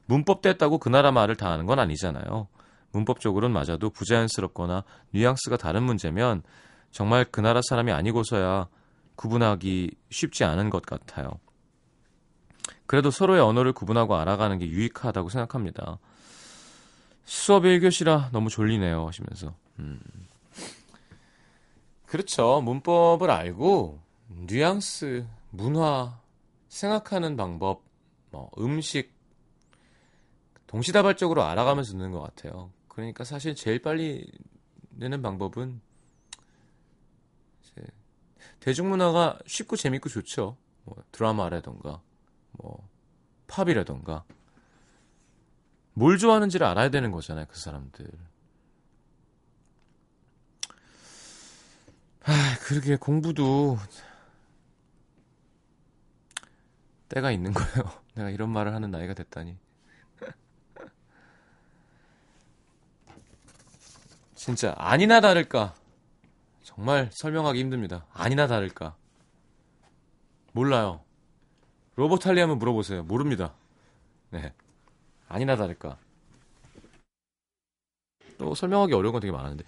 문법 0.06 0.42
뗐다고 0.42 0.80
그 0.80 0.90
나라 0.90 1.12
말을 1.12 1.36
다 1.36 1.50
아는 1.50 1.66
건 1.66 1.80
아니잖아요. 1.80 2.48
문법적으로는 2.92 3.54
맞아도 3.54 3.90
부자연스럽거나 3.90 4.84
뉘앙스가 5.12 5.58
다른 5.58 5.84
문제면 5.84 6.44
정말 6.92 7.26
그 7.26 7.42
나라 7.42 7.62
사람이 7.68 7.92
아니고서야 7.92 8.68
구분하기 9.16 9.92
쉽지 10.10 10.44
않은 10.44 10.70
것 10.70 10.86
같아요. 10.86 11.32
그래도 12.86 13.12
서로의 13.12 13.42
언어를 13.42 13.74
구분하고 13.74 14.16
알아가는 14.16 14.58
게 14.58 14.68
유익하다고 14.68 15.30
생각합니다. 15.30 16.00
수업의 17.26 17.80
1교시라 17.80 18.32
너무 18.32 18.50
졸리네요 18.50 19.06
하시면서 19.08 19.54
음. 19.78 20.00
그렇죠. 22.08 22.62
문법을 22.62 23.30
알고 23.30 24.00
뉘앙스, 24.30 25.28
문화, 25.52 26.20
생각하는 26.68 27.36
방법, 27.36 27.84
뭐 28.32 28.50
음식 28.58 29.14
동시다발적으로 30.66 31.44
알아가면서 31.44 31.92
듣는 31.94 32.12
것 32.12 32.22
같아요. 32.22 32.72
그러니까 33.00 33.24
사실 33.24 33.56
제일 33.56 33.82
빨리 33.82 34.30
내는 34.90 35.22
방법은 35.22 35.82
대중문화가 38.60 39.40
쉽고 39.46 39.78
재밌고 39.78 40.10
좋죠. 40.10 40.58
뭐 40.84 41.02
드라마라던가 41.12 42.02
뭐 42.52 42.88
팝이라던가 43.48 44.26
뭘 45.94 46.18
좋아하는지를 46.18 46.68
알아야 46.68 46.90
되는 46.90 47.12
거잖아요. 47.12 47.46
그 47.50 47.58
사람들. 47.58 48.06
아, 52.24 52.58
그러게 52.64 52.96
공부도 52.98 53.78
때가 57.08 57.32
있는 57.32 57.54
거예요. 57.54 57.92
내가 58.14 58.30
이런 58.30 58.50
말을 58.50 58.74
하는 58.74 58.92
나이가 58.92 59.14
됐다니. 59.14 59.58
진짜 64.40 64.74
아니나 64.78 65.20
다를까. 65.20 65.74
정말 66.64 67.10
설명하기 67.12 67.60
힘듭니다. 67.60 68.06
아니나 68.14 68.48
다를까. 68.48 68.96
몰라요. 70.54 71.02
로버트 71.98 72.26
할리 72.26 72.40
한번 72.40 72.58
물어보세요. 72.58 73.04
모릅니다. 73.04 73.54
네. 74.30 74.54
아니나 75.28 75.58
다를까. 75.58 75.98
또 78.38 78.56
설명하기 78.56 78.94
어려운 78.94 79.12
건 79.12 79.20
되게 79.20 79.34
많은데. 79.34 79.66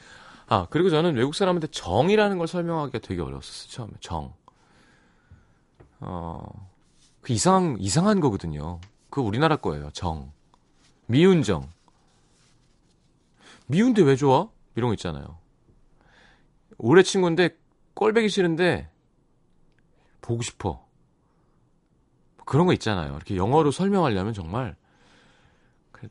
아, 0.47 0.67
그리고 0.69 0.89
저는 0.89 1.17
외국 1.17 1.35
사람한테 1.35 1.67
정이라는 1.67 2.37
걸 2.37 2.47
설명하기가 2.47 2.99
되게 2.99 3.21
어려웠었어요. 3.21 3.71
처음에. 3.73 3.91
정. 3.99 4.33
어, 5.99 6.69
그 7.19 7.33
이상한, 7.33 7.75
이상한 7.77 8.21
거거든요. 8.21 8.79
그 9.09 9.19
우리나라 9.19 9.57
거예요. 9.57 9.89
정. 9.91 10.31
미운 11.07 11.43
정. 11.43 11.69
미운데 13.67 14.01
왜 14.01 14.15
좋아? 14.15 14.47
이런 14.75 14.89
거 14.89 14.93
있잖아요. 14.93 15.39
오래 16.77 17.03
친구인데 17.03 17.57
꼴배기 17.93 18.29
싫은데 18.29 18.89
보고 20.21 20.41
싶어. 20.41 20.87
그런 22.45 22.65
거 22.65 22.73
있잖아요. 22.73 23.15
이렇게 23.15 23.35
영어로 23.35 23.71
설명하려면 23.71 24.33
정말 24.33 24.75
그, 25.91 26.07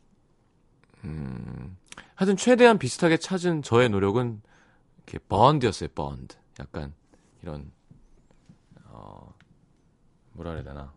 음, 1.04 1.76
하여튼 2.14 2.36
최대한 2.36 2.78
비슷하게 2.78 3.16
찾은 3.16 3.62
저의 3.62 3.88
노력은 3.88 4.40
이렇게 4.98 5.18
번드였어요. 5.26 5.88
번드. 5.94 6.36
약간 6.58 6.94
이런 7.42 7.70
어 8.84 9.34
뭐라 10.32 10.52
그래야 10.52 10.64
되나? 10.64 10.92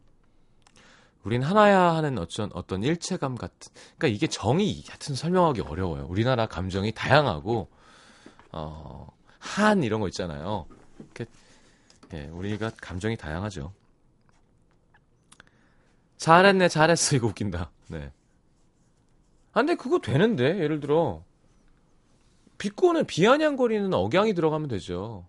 우린 1.24 1.42
하나야 1.42 1.96
하는 1.96 2.18
어떤 2.18 2.50
어떤 2.54 2.84
일체감 2.84 3.36
같은. 3.36 3.72
그러니까 3.98 4.08
이게 4.08 4.28
정이 4.28 4.84
하여튼 4.88 5.16
설명하기 5.16 5.62
어려워요. 5.62 6.06
우리나라 6.10 6.48
감정이 6.48 6.92
다양하고 6.92 7.70
어한 8.52 9.84
이런 9.84 10.02
거 10.02 10.08
있잖아요. 10.08 10.66
이렇게 11.00 11.26
예, 12.14 12.28
우리가 12.28 12.72
감정이 12.82 13.18
다양하죠. 13.18 13.74
잘했네, 16.18 16.70
잘했어. 16.70 17.16
이거 17.16 17.28
웃긴다. 17.28 17.72
네. 17.88 18.12
아, 19.52 19.60
근데 19.60 19.76
그거 19.76 20.00
되는데, 20.00 20.60
예를 20.60 20.80
들어. 20.80 21.24
비꼬는 22.58 23.06
비아냥거리는 23.06 23.94
억양이 23.94 24.34
들어가면 24.34 24.70
되죠. 24.70 25.26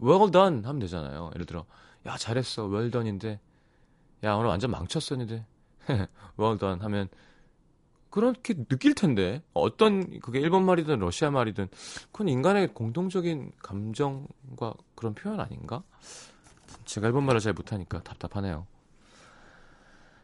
well 0.00 0.30
done 0.30 0.62
하면 0.64 0.78
되잖아요. 0.78 1.30
예를 1.34 1.44
들어, 1.46 1.64
야, 2.06 2.16
잘했어. 2.16 2.66
well 2.66 2.90
done인데, 2.90 3.40
야, 4.24 4.34
오늘 4.34 4.48
완전 4.48 4.70
망쳤었는데, 4.70 5.44
well 6.38 6.58
done 6.58 6.80
하면, 6.80 7.08
그렇게 8.10 8.54
느낄 8.54 8.94
텐데, 8.94 9.42
어떤, 9.52 10.20
그게 10.20 10.40
일본 10.40 10.64
말이든 10.64 10.98
러시아 10.98 11.30
말이든, 11.30 11.68
그건 12.10 12.28
인간의 12.28 12.74
공통적인 12.74 13.52
감정과 13.62 14.74
그런 14.94 15.14
표현 15.14 15.40
아닌가? 15.40 15.82
제가 16.84 17.06
일본 17.06 17.24
말을 17.24 17.40
잘 17.40 17.52
못하니까 17.52 18.02
답답하네요. 18.02 18.66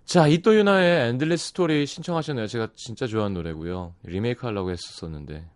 자, 0.05 0.27
이또 0.27 0.55
유나의 0.55 1.09
Endless 1.11 1.49
Story 1.49 1.87
신청하셨네요. 1.87 2.47
제가 2.47 2.69
진짜 2.75 3.07
좋아하는 3.07 3.35
노래고요. 3.35 3.95
리메이크 4.03 4.47
하려고 4.47 4.71
했었는데 4.71 5.49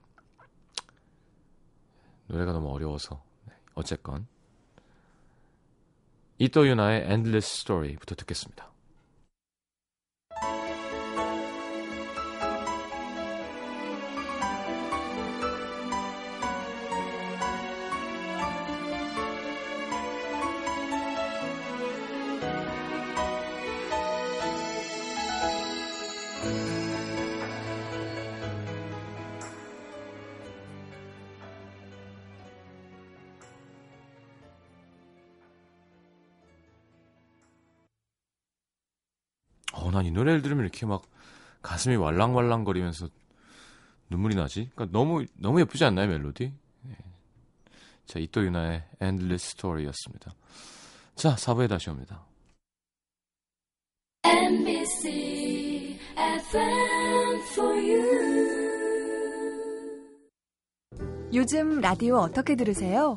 노래가 2.28 2.52
너무 2.52 2.70
어려워서 2.72 3.22
네, 3.46 3.54
어쨌건 3.74 4.26
이또 6.38 6.68
유나의 6.68 7.04
Endless 7.06 7.60
Story부터 7.60 8.14
듣겠습니다. 8.14 8.70
난 39.98 40.06
이 40.06 40.10
노래를 40.12 40.42
들으면 40.42 40.64
이렇게 40.64 40.86
막 40.86 41.02
가슴이 41.62 41.96
왈랑왈랑거리면서 41.96 43.08
눈물이 44.10 44.36
나지? 44.36 44.70
그러니까 44.74 44.96
너무 44.96 45.24
너무 45.34 45.60
예쁘지 45.60 45.84
않나요 45.84 46.06
멜로디? 46.08 46.52
네. 46.82 46.96
자 48.06 48.18
이토 48.18 48.44
유나의 48.44 48.84
Endless 49.02 49.54
Story였습니다. 49.56 50.32
자 51.16 51.34
4부에 51.34 51.68
다시 51.68 51.90
옵니다. 51.90 52.22
MBC 54.24 55.98
FM 56.16 57.40
for 57.52 57.76
you. 57.76 58.38
요즘 61.34 61.80
라디오 61.80 62.16
어떻게 62.18 62.54
들으세요? 62.54 63.16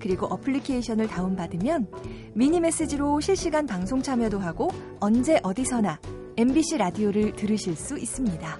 그리고 0.00 0.26
어플리케이션을 0.26 1.06
다운받으면 1.06 1.86
미니 2.34 2.58
메시지로 2.58 3.20
실시간 3.20 3.66
방송 3.66 4.02
참여도 4.02 4.38
하고 4.40 4.70
언제 4.98 5.38
어디서나 5.42 6.00
MBC 6.36 6.78
라디오를 6.78 7.36
들으실 7.36 7.76
수 7.76 7.98
있습니다. 7.98 8.58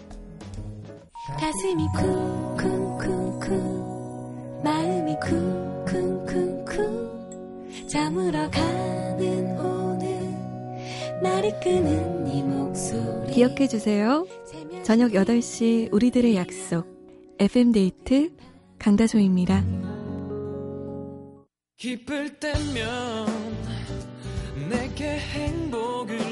가슴이 1.39 1.87
쿵쿵쿵쿵 2.59 3.81
마음이 4.63 5.17
쿵쿵쿵쿵 5.21 6.69
잠으러 7.89 8.51
가는 8.51 9.59
오늘 9.59 10.21
나를 11.23 11.59
끄는 11.61 12.25
네 12.25 12.43
목소리 12.43 13.33
기억해 13.33 13.67
주세요. 13.67 14.27
저녁 14.83 15.13
8시 15.13 15.93
우리들의 15.93 16.37
약속 16.37 16.87
FM데이트 17.39 18.33
강다소입니다. 18.79 20.00
기쁠 21.81 22.39
때면 22.39 23.27
내게 24.69 25.19
행복을 25.19 26.30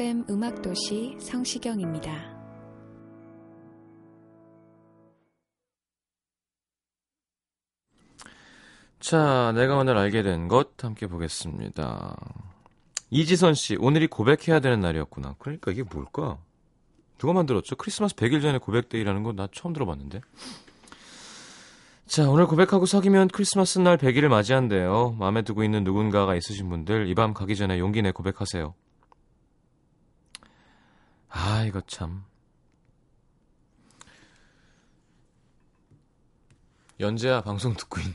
FM 0.00 0.24
음악도시 0.30 1.14
성시경입니다. 1.20 2.10
자, 8.98 9.52
내가 9.54 9.76
오늘 9.76 9.98
알게 9.98 10.22
된 10.22 10.48
것 10.48 10.82
함께 10.82 11.06
보겠습니다. 11.06 12.16
이지선 13.10 13.52
씨, 13.52 13.76
오늘이 13.78 14.06
고백해야 14.06 14.60
되는 14.60 14.80
날이었구나. 14.80 15.34
그러니까 15.38 15.70
이게 15.70 15.82
뭘까? 15.82 16.38
누가 17.18 17.34
만들었죠? 17.34 17.76
크리스마스 17.76 18.14
100일 18.14 18.40
전에 18.40 18.56
고백데이라는 18.56 19.22
거나 19.22 19.48
처음 19.52 19.74
들어봤는데. 19.74 20.22
자, 22.06 22.30
오늘 22.30 22.46
고백하고 22.46 22.86
사귀면 22.86 23.28
크리스마스 23.28 23.78
날 23.78 23.98
100일을 23.98 24.28
맞이한대요. 24.28 25.16
마음에 25.18 25.42
두고 25.42 25.62
있는 25.62 25.84
누군가가 25.84 26.36
있으신 26.36 26.70
분들, 26.70 27.06
이 27.08 27.14
밤 27.14 27.34
가기 27.34 27.54
전에 27.54 27.78
용기 27.78 28.00
내 28.00 28.12
고백하세요. 28.12 28.72
아, 31.30 31.64
이거 31.64 31.80
참. 31.86 32.24
연재야, 36.98 37.40
방송 37.42 37.74
듣고 37.74 38.00
있니? 38.00 38.14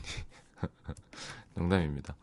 농담입니다. 1.54 2.14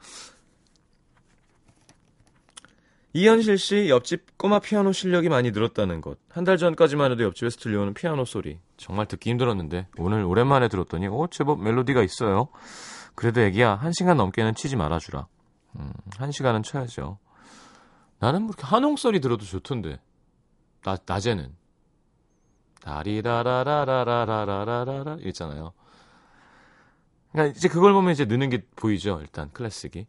이현실 3.16 3.58
씨 3.60 3.90
옆집 3.90 4.38
꼬마 4.40 4.60
피아노 4.60 4.92
실력이 4.92 5.30
많이 5.30 5.52
늘었다는 5.52 6.02
것. 6.02 6.18
한 6.30 6.46
달 6.46 6.58
전까지만 6.58 7.12
해도 7.12 7.24
옆집에서 7.26 7.58
들려오는 7.60 7.94
피아노 7.94 8.26
소리. 8.26 8.60
정말 8.78 9.06
듣기 9.06 9.30
힘들었는데 9.30 9.88
오늘 9.98 10.24
오랜만에 10.24 10.68
들었더니 10.68 11.08
어 11.08 11.28
제법 11.30 11.62
멜로디가 11.62 12.02
있어요. 12.02 12.48
그래도 13.14 13.42
애기야 13.42 13.76
한 13.76 13.92
시간 13.94 14.18
넘게는 14.18 14.56
치지 14.56 14.76
말아주라. 14.78 15.28
음, 15.76 15.94
한 16.18 16.32
시간은 16.32 16.64
쳐야죠. 16.64 17.20
나는 18.18 18.44
뭐 18.44 18.50
이렇게 18.58 18.66
한홍 18.66 18.96
소리 18.96 19.20
들어도 19.20 19.46
좋던데. 19.46 20.00
나, 20.84 20.98
낮에는. 21.06 21.56
다리라라라라라라라라 22.82 25.18
있잖아요. 25.28 25.72
그러니까 27.32 27.58
이제 27.58 27.70
그걸 27.70 27.94
보면 27.94 28.12
이제 28.12 28.26
느는 28.26 28.50
게 28.50 28.66
보이죠. 28.76 29.20
일단 29.22 29.50
클래식이. 29.52 30.06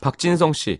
박진성 0.00 0.52
씨. 0.52 0.78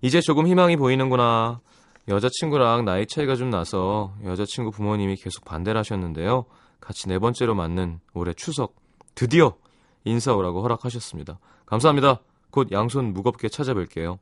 이제 0.00 0.20
조금 0.20 0.46
희망이 0.46 0.76
보이는구나. 0.76 1.60
여자친구랑 2.06 2.84
나이 2.84 3.06
차이가 3.06 3.34
좀 3.36 3.50
나서 3.50 4.14
여자친구 4.24 4.70
부모님이 4.70 5.16
계속 5.16 5.44
반대를 5.44 5.78
하셨는데요. 5.80 6.46
같이 6.80 7.08
네 7.08 7.18
번째로 7.18 7.54
맞는 7.54 8.00
올해 8.14 8.32
추석 8.32 8.76
드디어 9.14 9.58
인사 10.04 10.34
오라고 10.34 10.62
허락하셨습니다. 10.62 11.38
감사합니다. 11.66 12.20
곧 12.50 12.72
양손 12.72 13.12
무겁게 13.12 13.48
찾아뵐게요. 13.48 14.18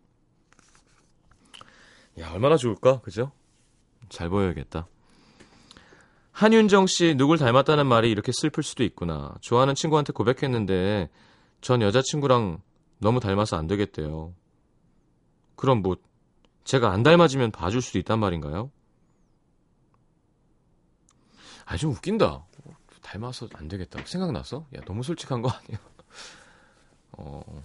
야, 2.19 2.33
얼마나 2.33 2.57
좋을까? 2.57 3.01
그죠? 3.01 3.33
잘 4.09 4.29
보여야겠다. 4.29 4.87
한윤정 6.33 6.87
씨, 6.87 7.15
누굴 7.17 7.39
닮았다는 7.39 7.87
말이 7.87 8.11
이렇게 8.11 8.33
슬플 8.33 8.63
수도 8.63 8.85
있구나. 8.85 9.35
좋아하는 9.41 9.75
친구한테 9.75 10.13
고백했는데, 10.13 11.09
전 11.61 11.83
여자친구랑 11.83 12.61
너무 12.99 13.21
닮아서 13.21 13.57
안 13.57 13.67
되겠대요. 13.67 14.35
그럼 15.57 15.83
뭐, 15.83 15.97
제가 16.65 16.91
안 16.91 17.03
닮아지면 17.03 17.53
봐줄 17.53 17.81
수도 17.81 17.99
있단 17.99 18.19
말인가요? 18.19 18.71
아, 21.65 21.77
좀 21.77 21.93
웃긴다. 21.93 22.45
닮아서 23.03 23.49
안 23.55 23.69
되겠다고 23.69 24.07
생각나서? 24.07 24.67
야, 24.77 24.81
너무 24.85 25.03
솔직한 25.03 25.43
거 25.43 25.49
아니야? 25.49 25.79
어. 27.13 27.63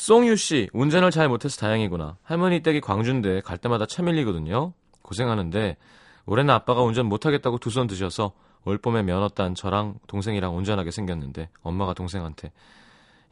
송유 0.00 0.36
씨, 0.36 0.70
운전을 0.72 1.10
잘 1.10 1.28
못해서 1.28 1.60
다행이구나. 1.60 2.16
할머니 2.22 2.60
댁이 2.60 2.80
광주인데 2.80 3.42
갈 3.42 3.58
때마다 3.58 3.84
차 3.84 4.02
밀리거든요. 4.02 4.72
고생하는데 5.02 5.76
올해는 6.24 6.54
아빠가 6.54 6.80
운전 6.80 7.04
못하겠다고 7.04 7.58
두 7.58 7.68
손 7.68 7.86
드셔서 7.86 8.32
올 8.64 8.78
봄에 8.78 9.02
면허 9.02 9.28
딴 9.28 9.54
저랑 9.54 9.98
동생이랑 10.06 10.56
운전하게 10.56 10.90
생겼는데 10.90 11.50
엄마가 11.60 11.92
동생한테 11.92 12.50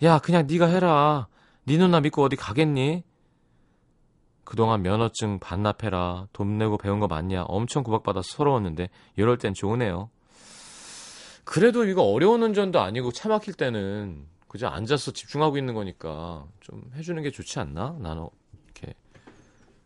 야 0.02 0.18
그냥 0.18 0.46
네가 0.46 0.66
해라. 0.66 1.28
네 1.64 1.78
누나 1.78 2.00
믿고 2.00 2.22
어디 2.22 2.36
가겠니? 2.36 3.02
그동안 4.44 4.82
면허증 4.82 5.38
반납해라. 5.38 6.26
돈 6.34 6.58
내고 6.58 6.76
배운 6.76 7.00
거 7.00 7.06
맞냐? 7.06 7.44
엄청 7.44 7.82
구박받아서 7.82 8.36
서러웠는데 8.36 8.90
이럴 9.16 9.38
땐 9.38 9.54
좋으네요. 9.54 10.10
그래도 11.44 11.86
이거 11.86 12.02
어려운 12.02 12.42
운전도 12.42 12.78
아니고 12.78 13.10
차 13.12 13.30
막힐 13.30 13.54
때는 13.54 14.26
그저 14.48 14.66
앉아서 14.66 15.12
집중하고 15.12 15.58
있는 15.58 15.74
거니까 15.74 16.46
좀 16.60 16.82
해주는 16.94 17.22
게 17.22 17.30
좋지 17.30 17.58
않나? 17.60 17.96
나는 18.00 18.28
이렇게 18.64 18.94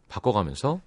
바꿔가면서. 0.09 0.81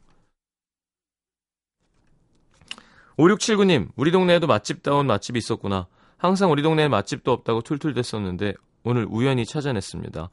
5679님, 3.18 3.90
우리 3.96 4.12
동네에도 4.12 4.48
맛집다운 4.48 5.08
맛집이 5.08 5.38
있었구나. 5.38 5.88
항상 6.18 6.52
우리 6.52 6.62
동네에 6.62 6.88
맛집도 6.88 7.32
없다고 7.32 7.62
툴툴댔었는데 7.62 8.54
오늘 8.84 9.06
우연히 9.10 9.46
찾아냈습니다. 9.46 10.30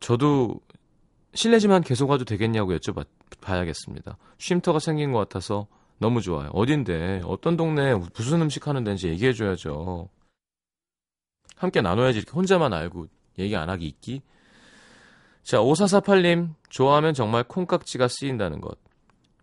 저도 0.00 0.60
실례지만 1.34 1.82
계속 1.82 2.10
와도 2.10 2.24
되겠냐고 2.24 2.72
여쭤봐야겠습니다. 2.74 4.16
쉼터가 4.38 4.78
생긴 4.78 5.12
것 5.12 5.18
같아서 5.18 5.66
너무 5.98 6.20
좋아요. 6.22 6.48
어딘데, 6.52 7.22
어떤 7.24 7.56
동네에 7.56 7.94
무슨 8.14 8.40
음식 8.40 8.66
하는 8.66 8.84
데인지 8.84 9.08
얘기해줘야죠. 9.08 10.08
함께 11.60 11.82
나눠야지 11.82 12.18
이렇게 12.18 12.32
혼자만 12.32 12.72
알고 12.72 13.06
얘기 13.38 13.54
안 13.54 13.68
하기 13.68 13.86
있기. 13.86 14.22
자, 15.42 15.58
5448님, 15.58 16.54
좋아하면 16.70 17.12
정말 17.12 17.44
콩깍지가 17.44 18.08
쓰인다는 18.08 18.60
것. 18.62 18.78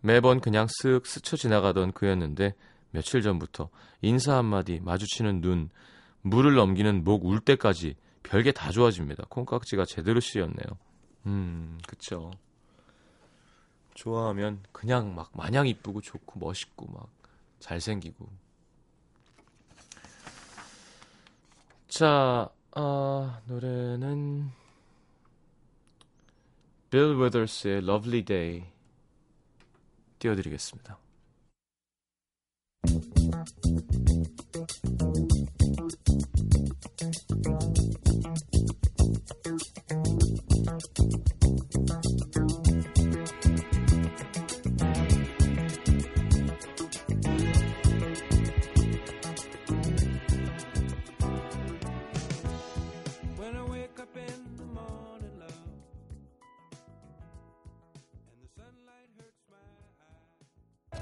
매번 0.00 0.40
그냥 0.40 0.66
쓱 0.66 1.06
스쳐 1.06 1.36
지나가던 1.36 1.92
그였는데 1.92 2.54
며칠 2.90 3.22
전부터 3.22 3.70
인사 4.02 4.36
한마디, 4.36 4.80
마주치는 4.80 5.40
눈, 5.40 5.70
물을 6.22 6.54
넘기는 6.54 7.04
목 7.04 7.24
울 7.24 7.38
때까지 7.40 7.94
별게 8.24 8.50
다 8.50 8.72
좋아집니다. 8.72 9.24
콩깍지가 9.28 9.84
제대로 9.84 10.18
씌였네요. 10.18 10.66
음, 11.26 11.78
그쵸. 11.86 12.32
좋아하면 13.94 14.60
그냥 14.72 15.14
막 15.14 15.30
마냥 15.34 15.66
이쁘고 15.68 16.00
좋고 16.00 16.40
멋있고 16.40 16.86
막 16.92 17.08
잘생기고. 17.60 18.28
자, 21.88 22.50
아, 22.72 23.40
노래는 23.46 24.50
빌 26.90 27.16
웨더스의 27.16 27.78
Lovely 27.78 28.24
Day 28.24 28.66
띄워드리겠습니다. 30.18 30.98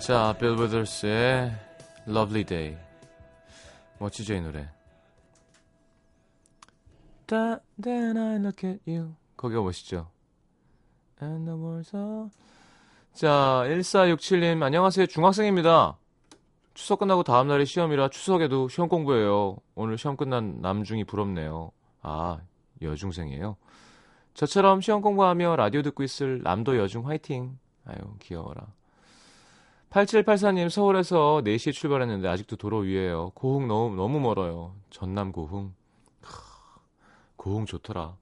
자, 0.07 0.37
빌 0.39 0.55
브더스의 0.55 1.51
Lovely 2.07 2.45
Day. 2.45 2.79
멋지죠, 3.99 4.35
이 4.35 4.41
노래. 4.41 4.69
Then 7.27 8.17
I 8.17 8.37
look 8.37 8.71
at 8.71 8.81
you. 8.89 9.17
거기가 9.37 9.63
멋있죠. 9.63 10.09
And 11.21 11.45
the 11.45 11.61
world's 11.61 11.93
all... 11.93 12.31
자, 13.15 13.65
1467님, 13.67 14.63
안녕하세요. 14.63 15.07
중학생입니다. 15.07 15.99
추석 16.75 17.01
끝나고 17.01 17.25
다음날이 17.25 17.67
시험이라 17.67 18.11
추석에도 18.11 18.69
시험 18.69 18.89
공부해요. 18.89 19.57
오늘 19.75 19.99
시험 19.99 20.17
끝난 20.17 20.61
남중이 20.61 21.03
부럽네요. 21.03 21.73
아, 22.03 22.39
여중생이에요. 22.81 23.57
저처럼 24.35 24.83
시험 24.83 25.03
공부하며 25.03 25.57
라디오 25.57 25.83
듣고 25.83 26.05
있을 26.05 26.43
남도 26.45 26.79
여중 26.79 27.09
화이팅. 27.09 27.59
아유, 27.87 27.99
귀여워라. 28.21 28.69
8784님 29.91 30.69
서울에서 30.69 31.43
4시에 31.45 31.73
출발했는데 31.73 32.29
아직도 32.29 32.57
도로 32.57 32.79
위에요. 32.81 33.31
고흥 33.35 33.69
너무 33.69 33.95
너무 33.97 34.21
멀어요. 34.21 34.75
전남 34.91 35.33
고흥. 35.33 35.75
고흥 37.37 37.67
좋더라. 37.67 38.17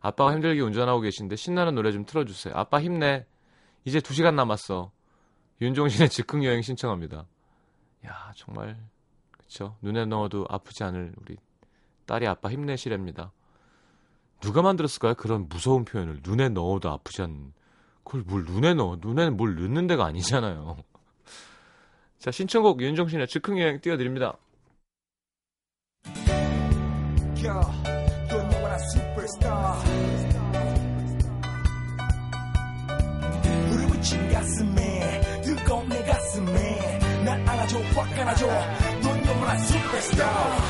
아빠가 0.00 0.32
힘들게 0.34 0.60
운전하고 0.60 1.00
계신데 1.00 1.36
신나는 1.36 1.74
노래 1.74 1.92
좀 1.92 2.04
틀어주세요. 2.04 2.54
아빠 2.56 2.80
힘내. 2.80 3.24
이제 3.84 4.00
2시간 4.00 4.34
남았어. 4.34 4.90
윤종신의 5.60 6.08
즉흥 6.08 6.44
여행 6.44 6.60
신청합니다. 6.60 7.26
야 8.06 8.32
정말 8.34 8.76
그쵸 9.30 9.76
눈에 9.80 10.04
넣어도 10.06 10.44
아프지 10.48 10.82
않을 10.82 11.14
우리 11.20 11.36
딸이 12.06 12.26
아빠 12.26 12.50
힘내시랍니다. 12.50 13.32
누가 14.40 14.60
만들었을까요? 14.60 15.14
그런 15.14 15.48
무서운 15.48 15.84
표현을 15.84 16.20
눈에 16.24 16.48
넣어도 16.48 16.90
아프지 16.90 17.22
않는 17.22 17.52
그걸 18.04 18.22
뭘 18.22 18.44
눈에 18.44 18.74
넣어? 18.74 18.98
눈에는 19.00 19.36
뭘 19.36 19.54
넣는 19.54 19.86
데가 19.86 20.04
아니잖아요. 20.06 20.76
자, 22.18 22.30
신청곡 22.30 22.80
윤종신의 22.80 23.26
즉흥여행 23.26 23.80
띄워드립니다. 23.80 24.36
넌 39.02 39.26
영원한 39.26 39.58
슈퍼스타 39.58 40.61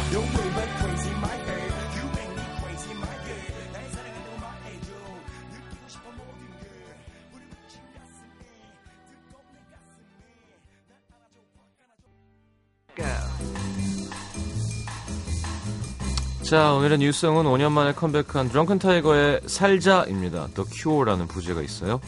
자, 16.43 16.75
오늘의 16.75 16.99
new 16.99 17.13
song은 17.13 17.45
5년 17.45 17.73
만에 17.73 17.95
컴백한 17.95 18.51
드렁큰 18.51 18.79
타이거의 18.79 19.41
살자입니다. 19.47 20.49
The 20.49 20.69
Cure라는 20.71 21.27
부제가 21.27 21.63
있어요. 21.63 21.99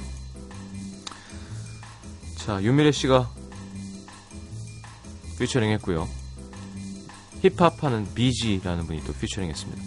자, 2.37 2.62
윤미래 2.62 2.92
씨가 2.92 3.30
피처링 5.38 5.70
했고요. 5.70 6.07
힙합 7.40 7.83
하는 7.83 8.07
Bizzy라는 8.14 8.87
분이 8.87 9.02
또 9.04 9.14
피처링 9.14 9.48
했습니다. 9.48 9.83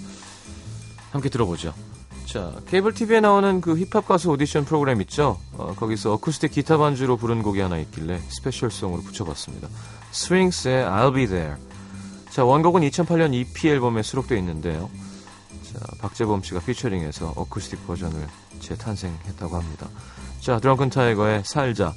함께 1.11 1.29
들어보죠. 1.29 1.73
자, 2.27 2.51
케이블 2.67 2.93
TV에 2.93 3.21
나오는 3.21 3.61
그 3.61 3.77
힙합 3.77 4.05
가수 4.05 4.29
오디션 4.29 4.65
프로그램 4.65 4.99
있죠? 5.01 5.39
어, 5.53 5.73
거기서 5.73 6.11
어쿠스틱 6.15 6.51
기타 6.51 6.77
반주로 6.77 7.15
부른 7.15 7.41
곡이 7.41 7.61
하나 7.61 7.77
있길래 7.77 8.19
special 8.27 8.62
song으로 8.62 9.01
붙여봤습니다. 9.03 9.69
스윙스의 10.11 10.85
I'll 10.85 11.15
Be 11.15 11.25
There. 11.27 11.55
자, 12.29 12.43
원곡은 12.43 12.81
2008년 12.81 13.33
EP 13.33 13.69
앨범에 13.69 14.03
수록되어 14.03 14.37
있는데요. 14.39 14.89
자, 15.71 15.79
박재범 15.99 16.43
씨가 16.43 16.59
피처링해서 16.59 17.31
어쿠스틱 17.37 17.87
버전을 17.87 18.27
재탄생했다고 18.59 19.55
합니다. 19.55 19.87
자, 20.41 20.59
드렁큰 20.59 20.89
타이거의 20.89 21.43
살자, 21.45 21.93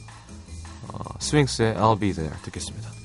어, 0.92 0.98
스윙스의 1.18 1.74
I'll 1.74 1.98
Be 1.98 2.12
There 2.12 2.32
듣겠습니다. 2.42 2.99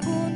que 0.00 0.31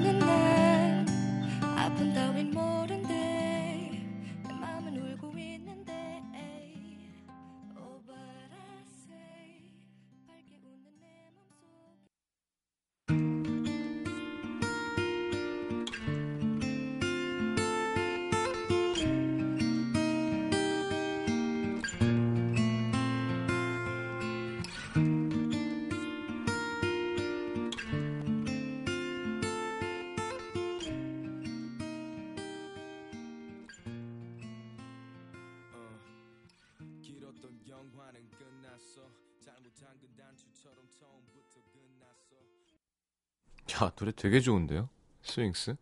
야, 43.77 43.91
노래 43.97 44.13
되게 44.13 44.41
좋은데요? 44.41 44.89
스윙스. 45.23 45.77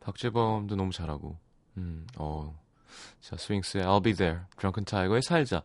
박재범도 0.00 0.76
너무 0.76 0.92
잘하고. 0.92 1.36
음, 1.76 2.06
어. 2.16 2.58
자, 3.20 3.36
스윙스의 3.36 3.84
I'll 3.84 4.02
Be 4.02 4.14
There, 4.14 4.40
Drunken 4.58 4.84
Tiger의 4.84 5.22
살자. 5.22 5.62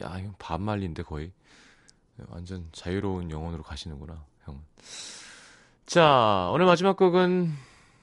야, 0.00 0.18
이건 0.18 0.34
반말린데 0.38 1.02
거의. 1.04 1.32
완전 2.28 2.68
자유로운 2.72 3.30
영혼으로 3.30 3.62
가시는구나, 3.62 4.24
형은. 4.44 4.60
자, 5.86 6.48
오늘 6.52 6.66
마지막 6.66 6.96
곡은 6.96 7.52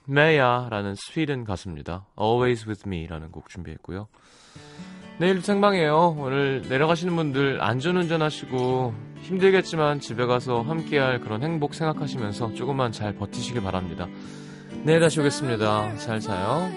메야라는 0.06 0.96
스위든 0.96 1.44
가수입니다. 1.46 2.06
Always 2.20 2.68
With 2.68 2.84
Me라는 2.86 3.32
곡 3.32 3.50
준비했고요. 3.50 4.08
내일 5.18 5.42
생방이에요. 5.42 6.16
오늘 6.18 6.62
내려가시는 6.68 7.16
분들 7.16 7.62
안전운전 7.62 8.22
하시고 8.22 8.94
힘들겠지만 9.22 10.00
집에 10.00 10.26
가서 10.26 10.62
함께할 10.62 11.20
그런 11.20 11.44
행복 11.44 11.74
생각하시면서 11.74 12.54
조금만 12.54 12.92
잘 12.92 13.14
버티시길 13.16 13.62
바랍니다. 13.62 14.08
내일 14.84 15.00
다시 15.00 15.20
오겠습니다. 15.20 15.98
잘 15.98 16.20
자요. 16.20 16.70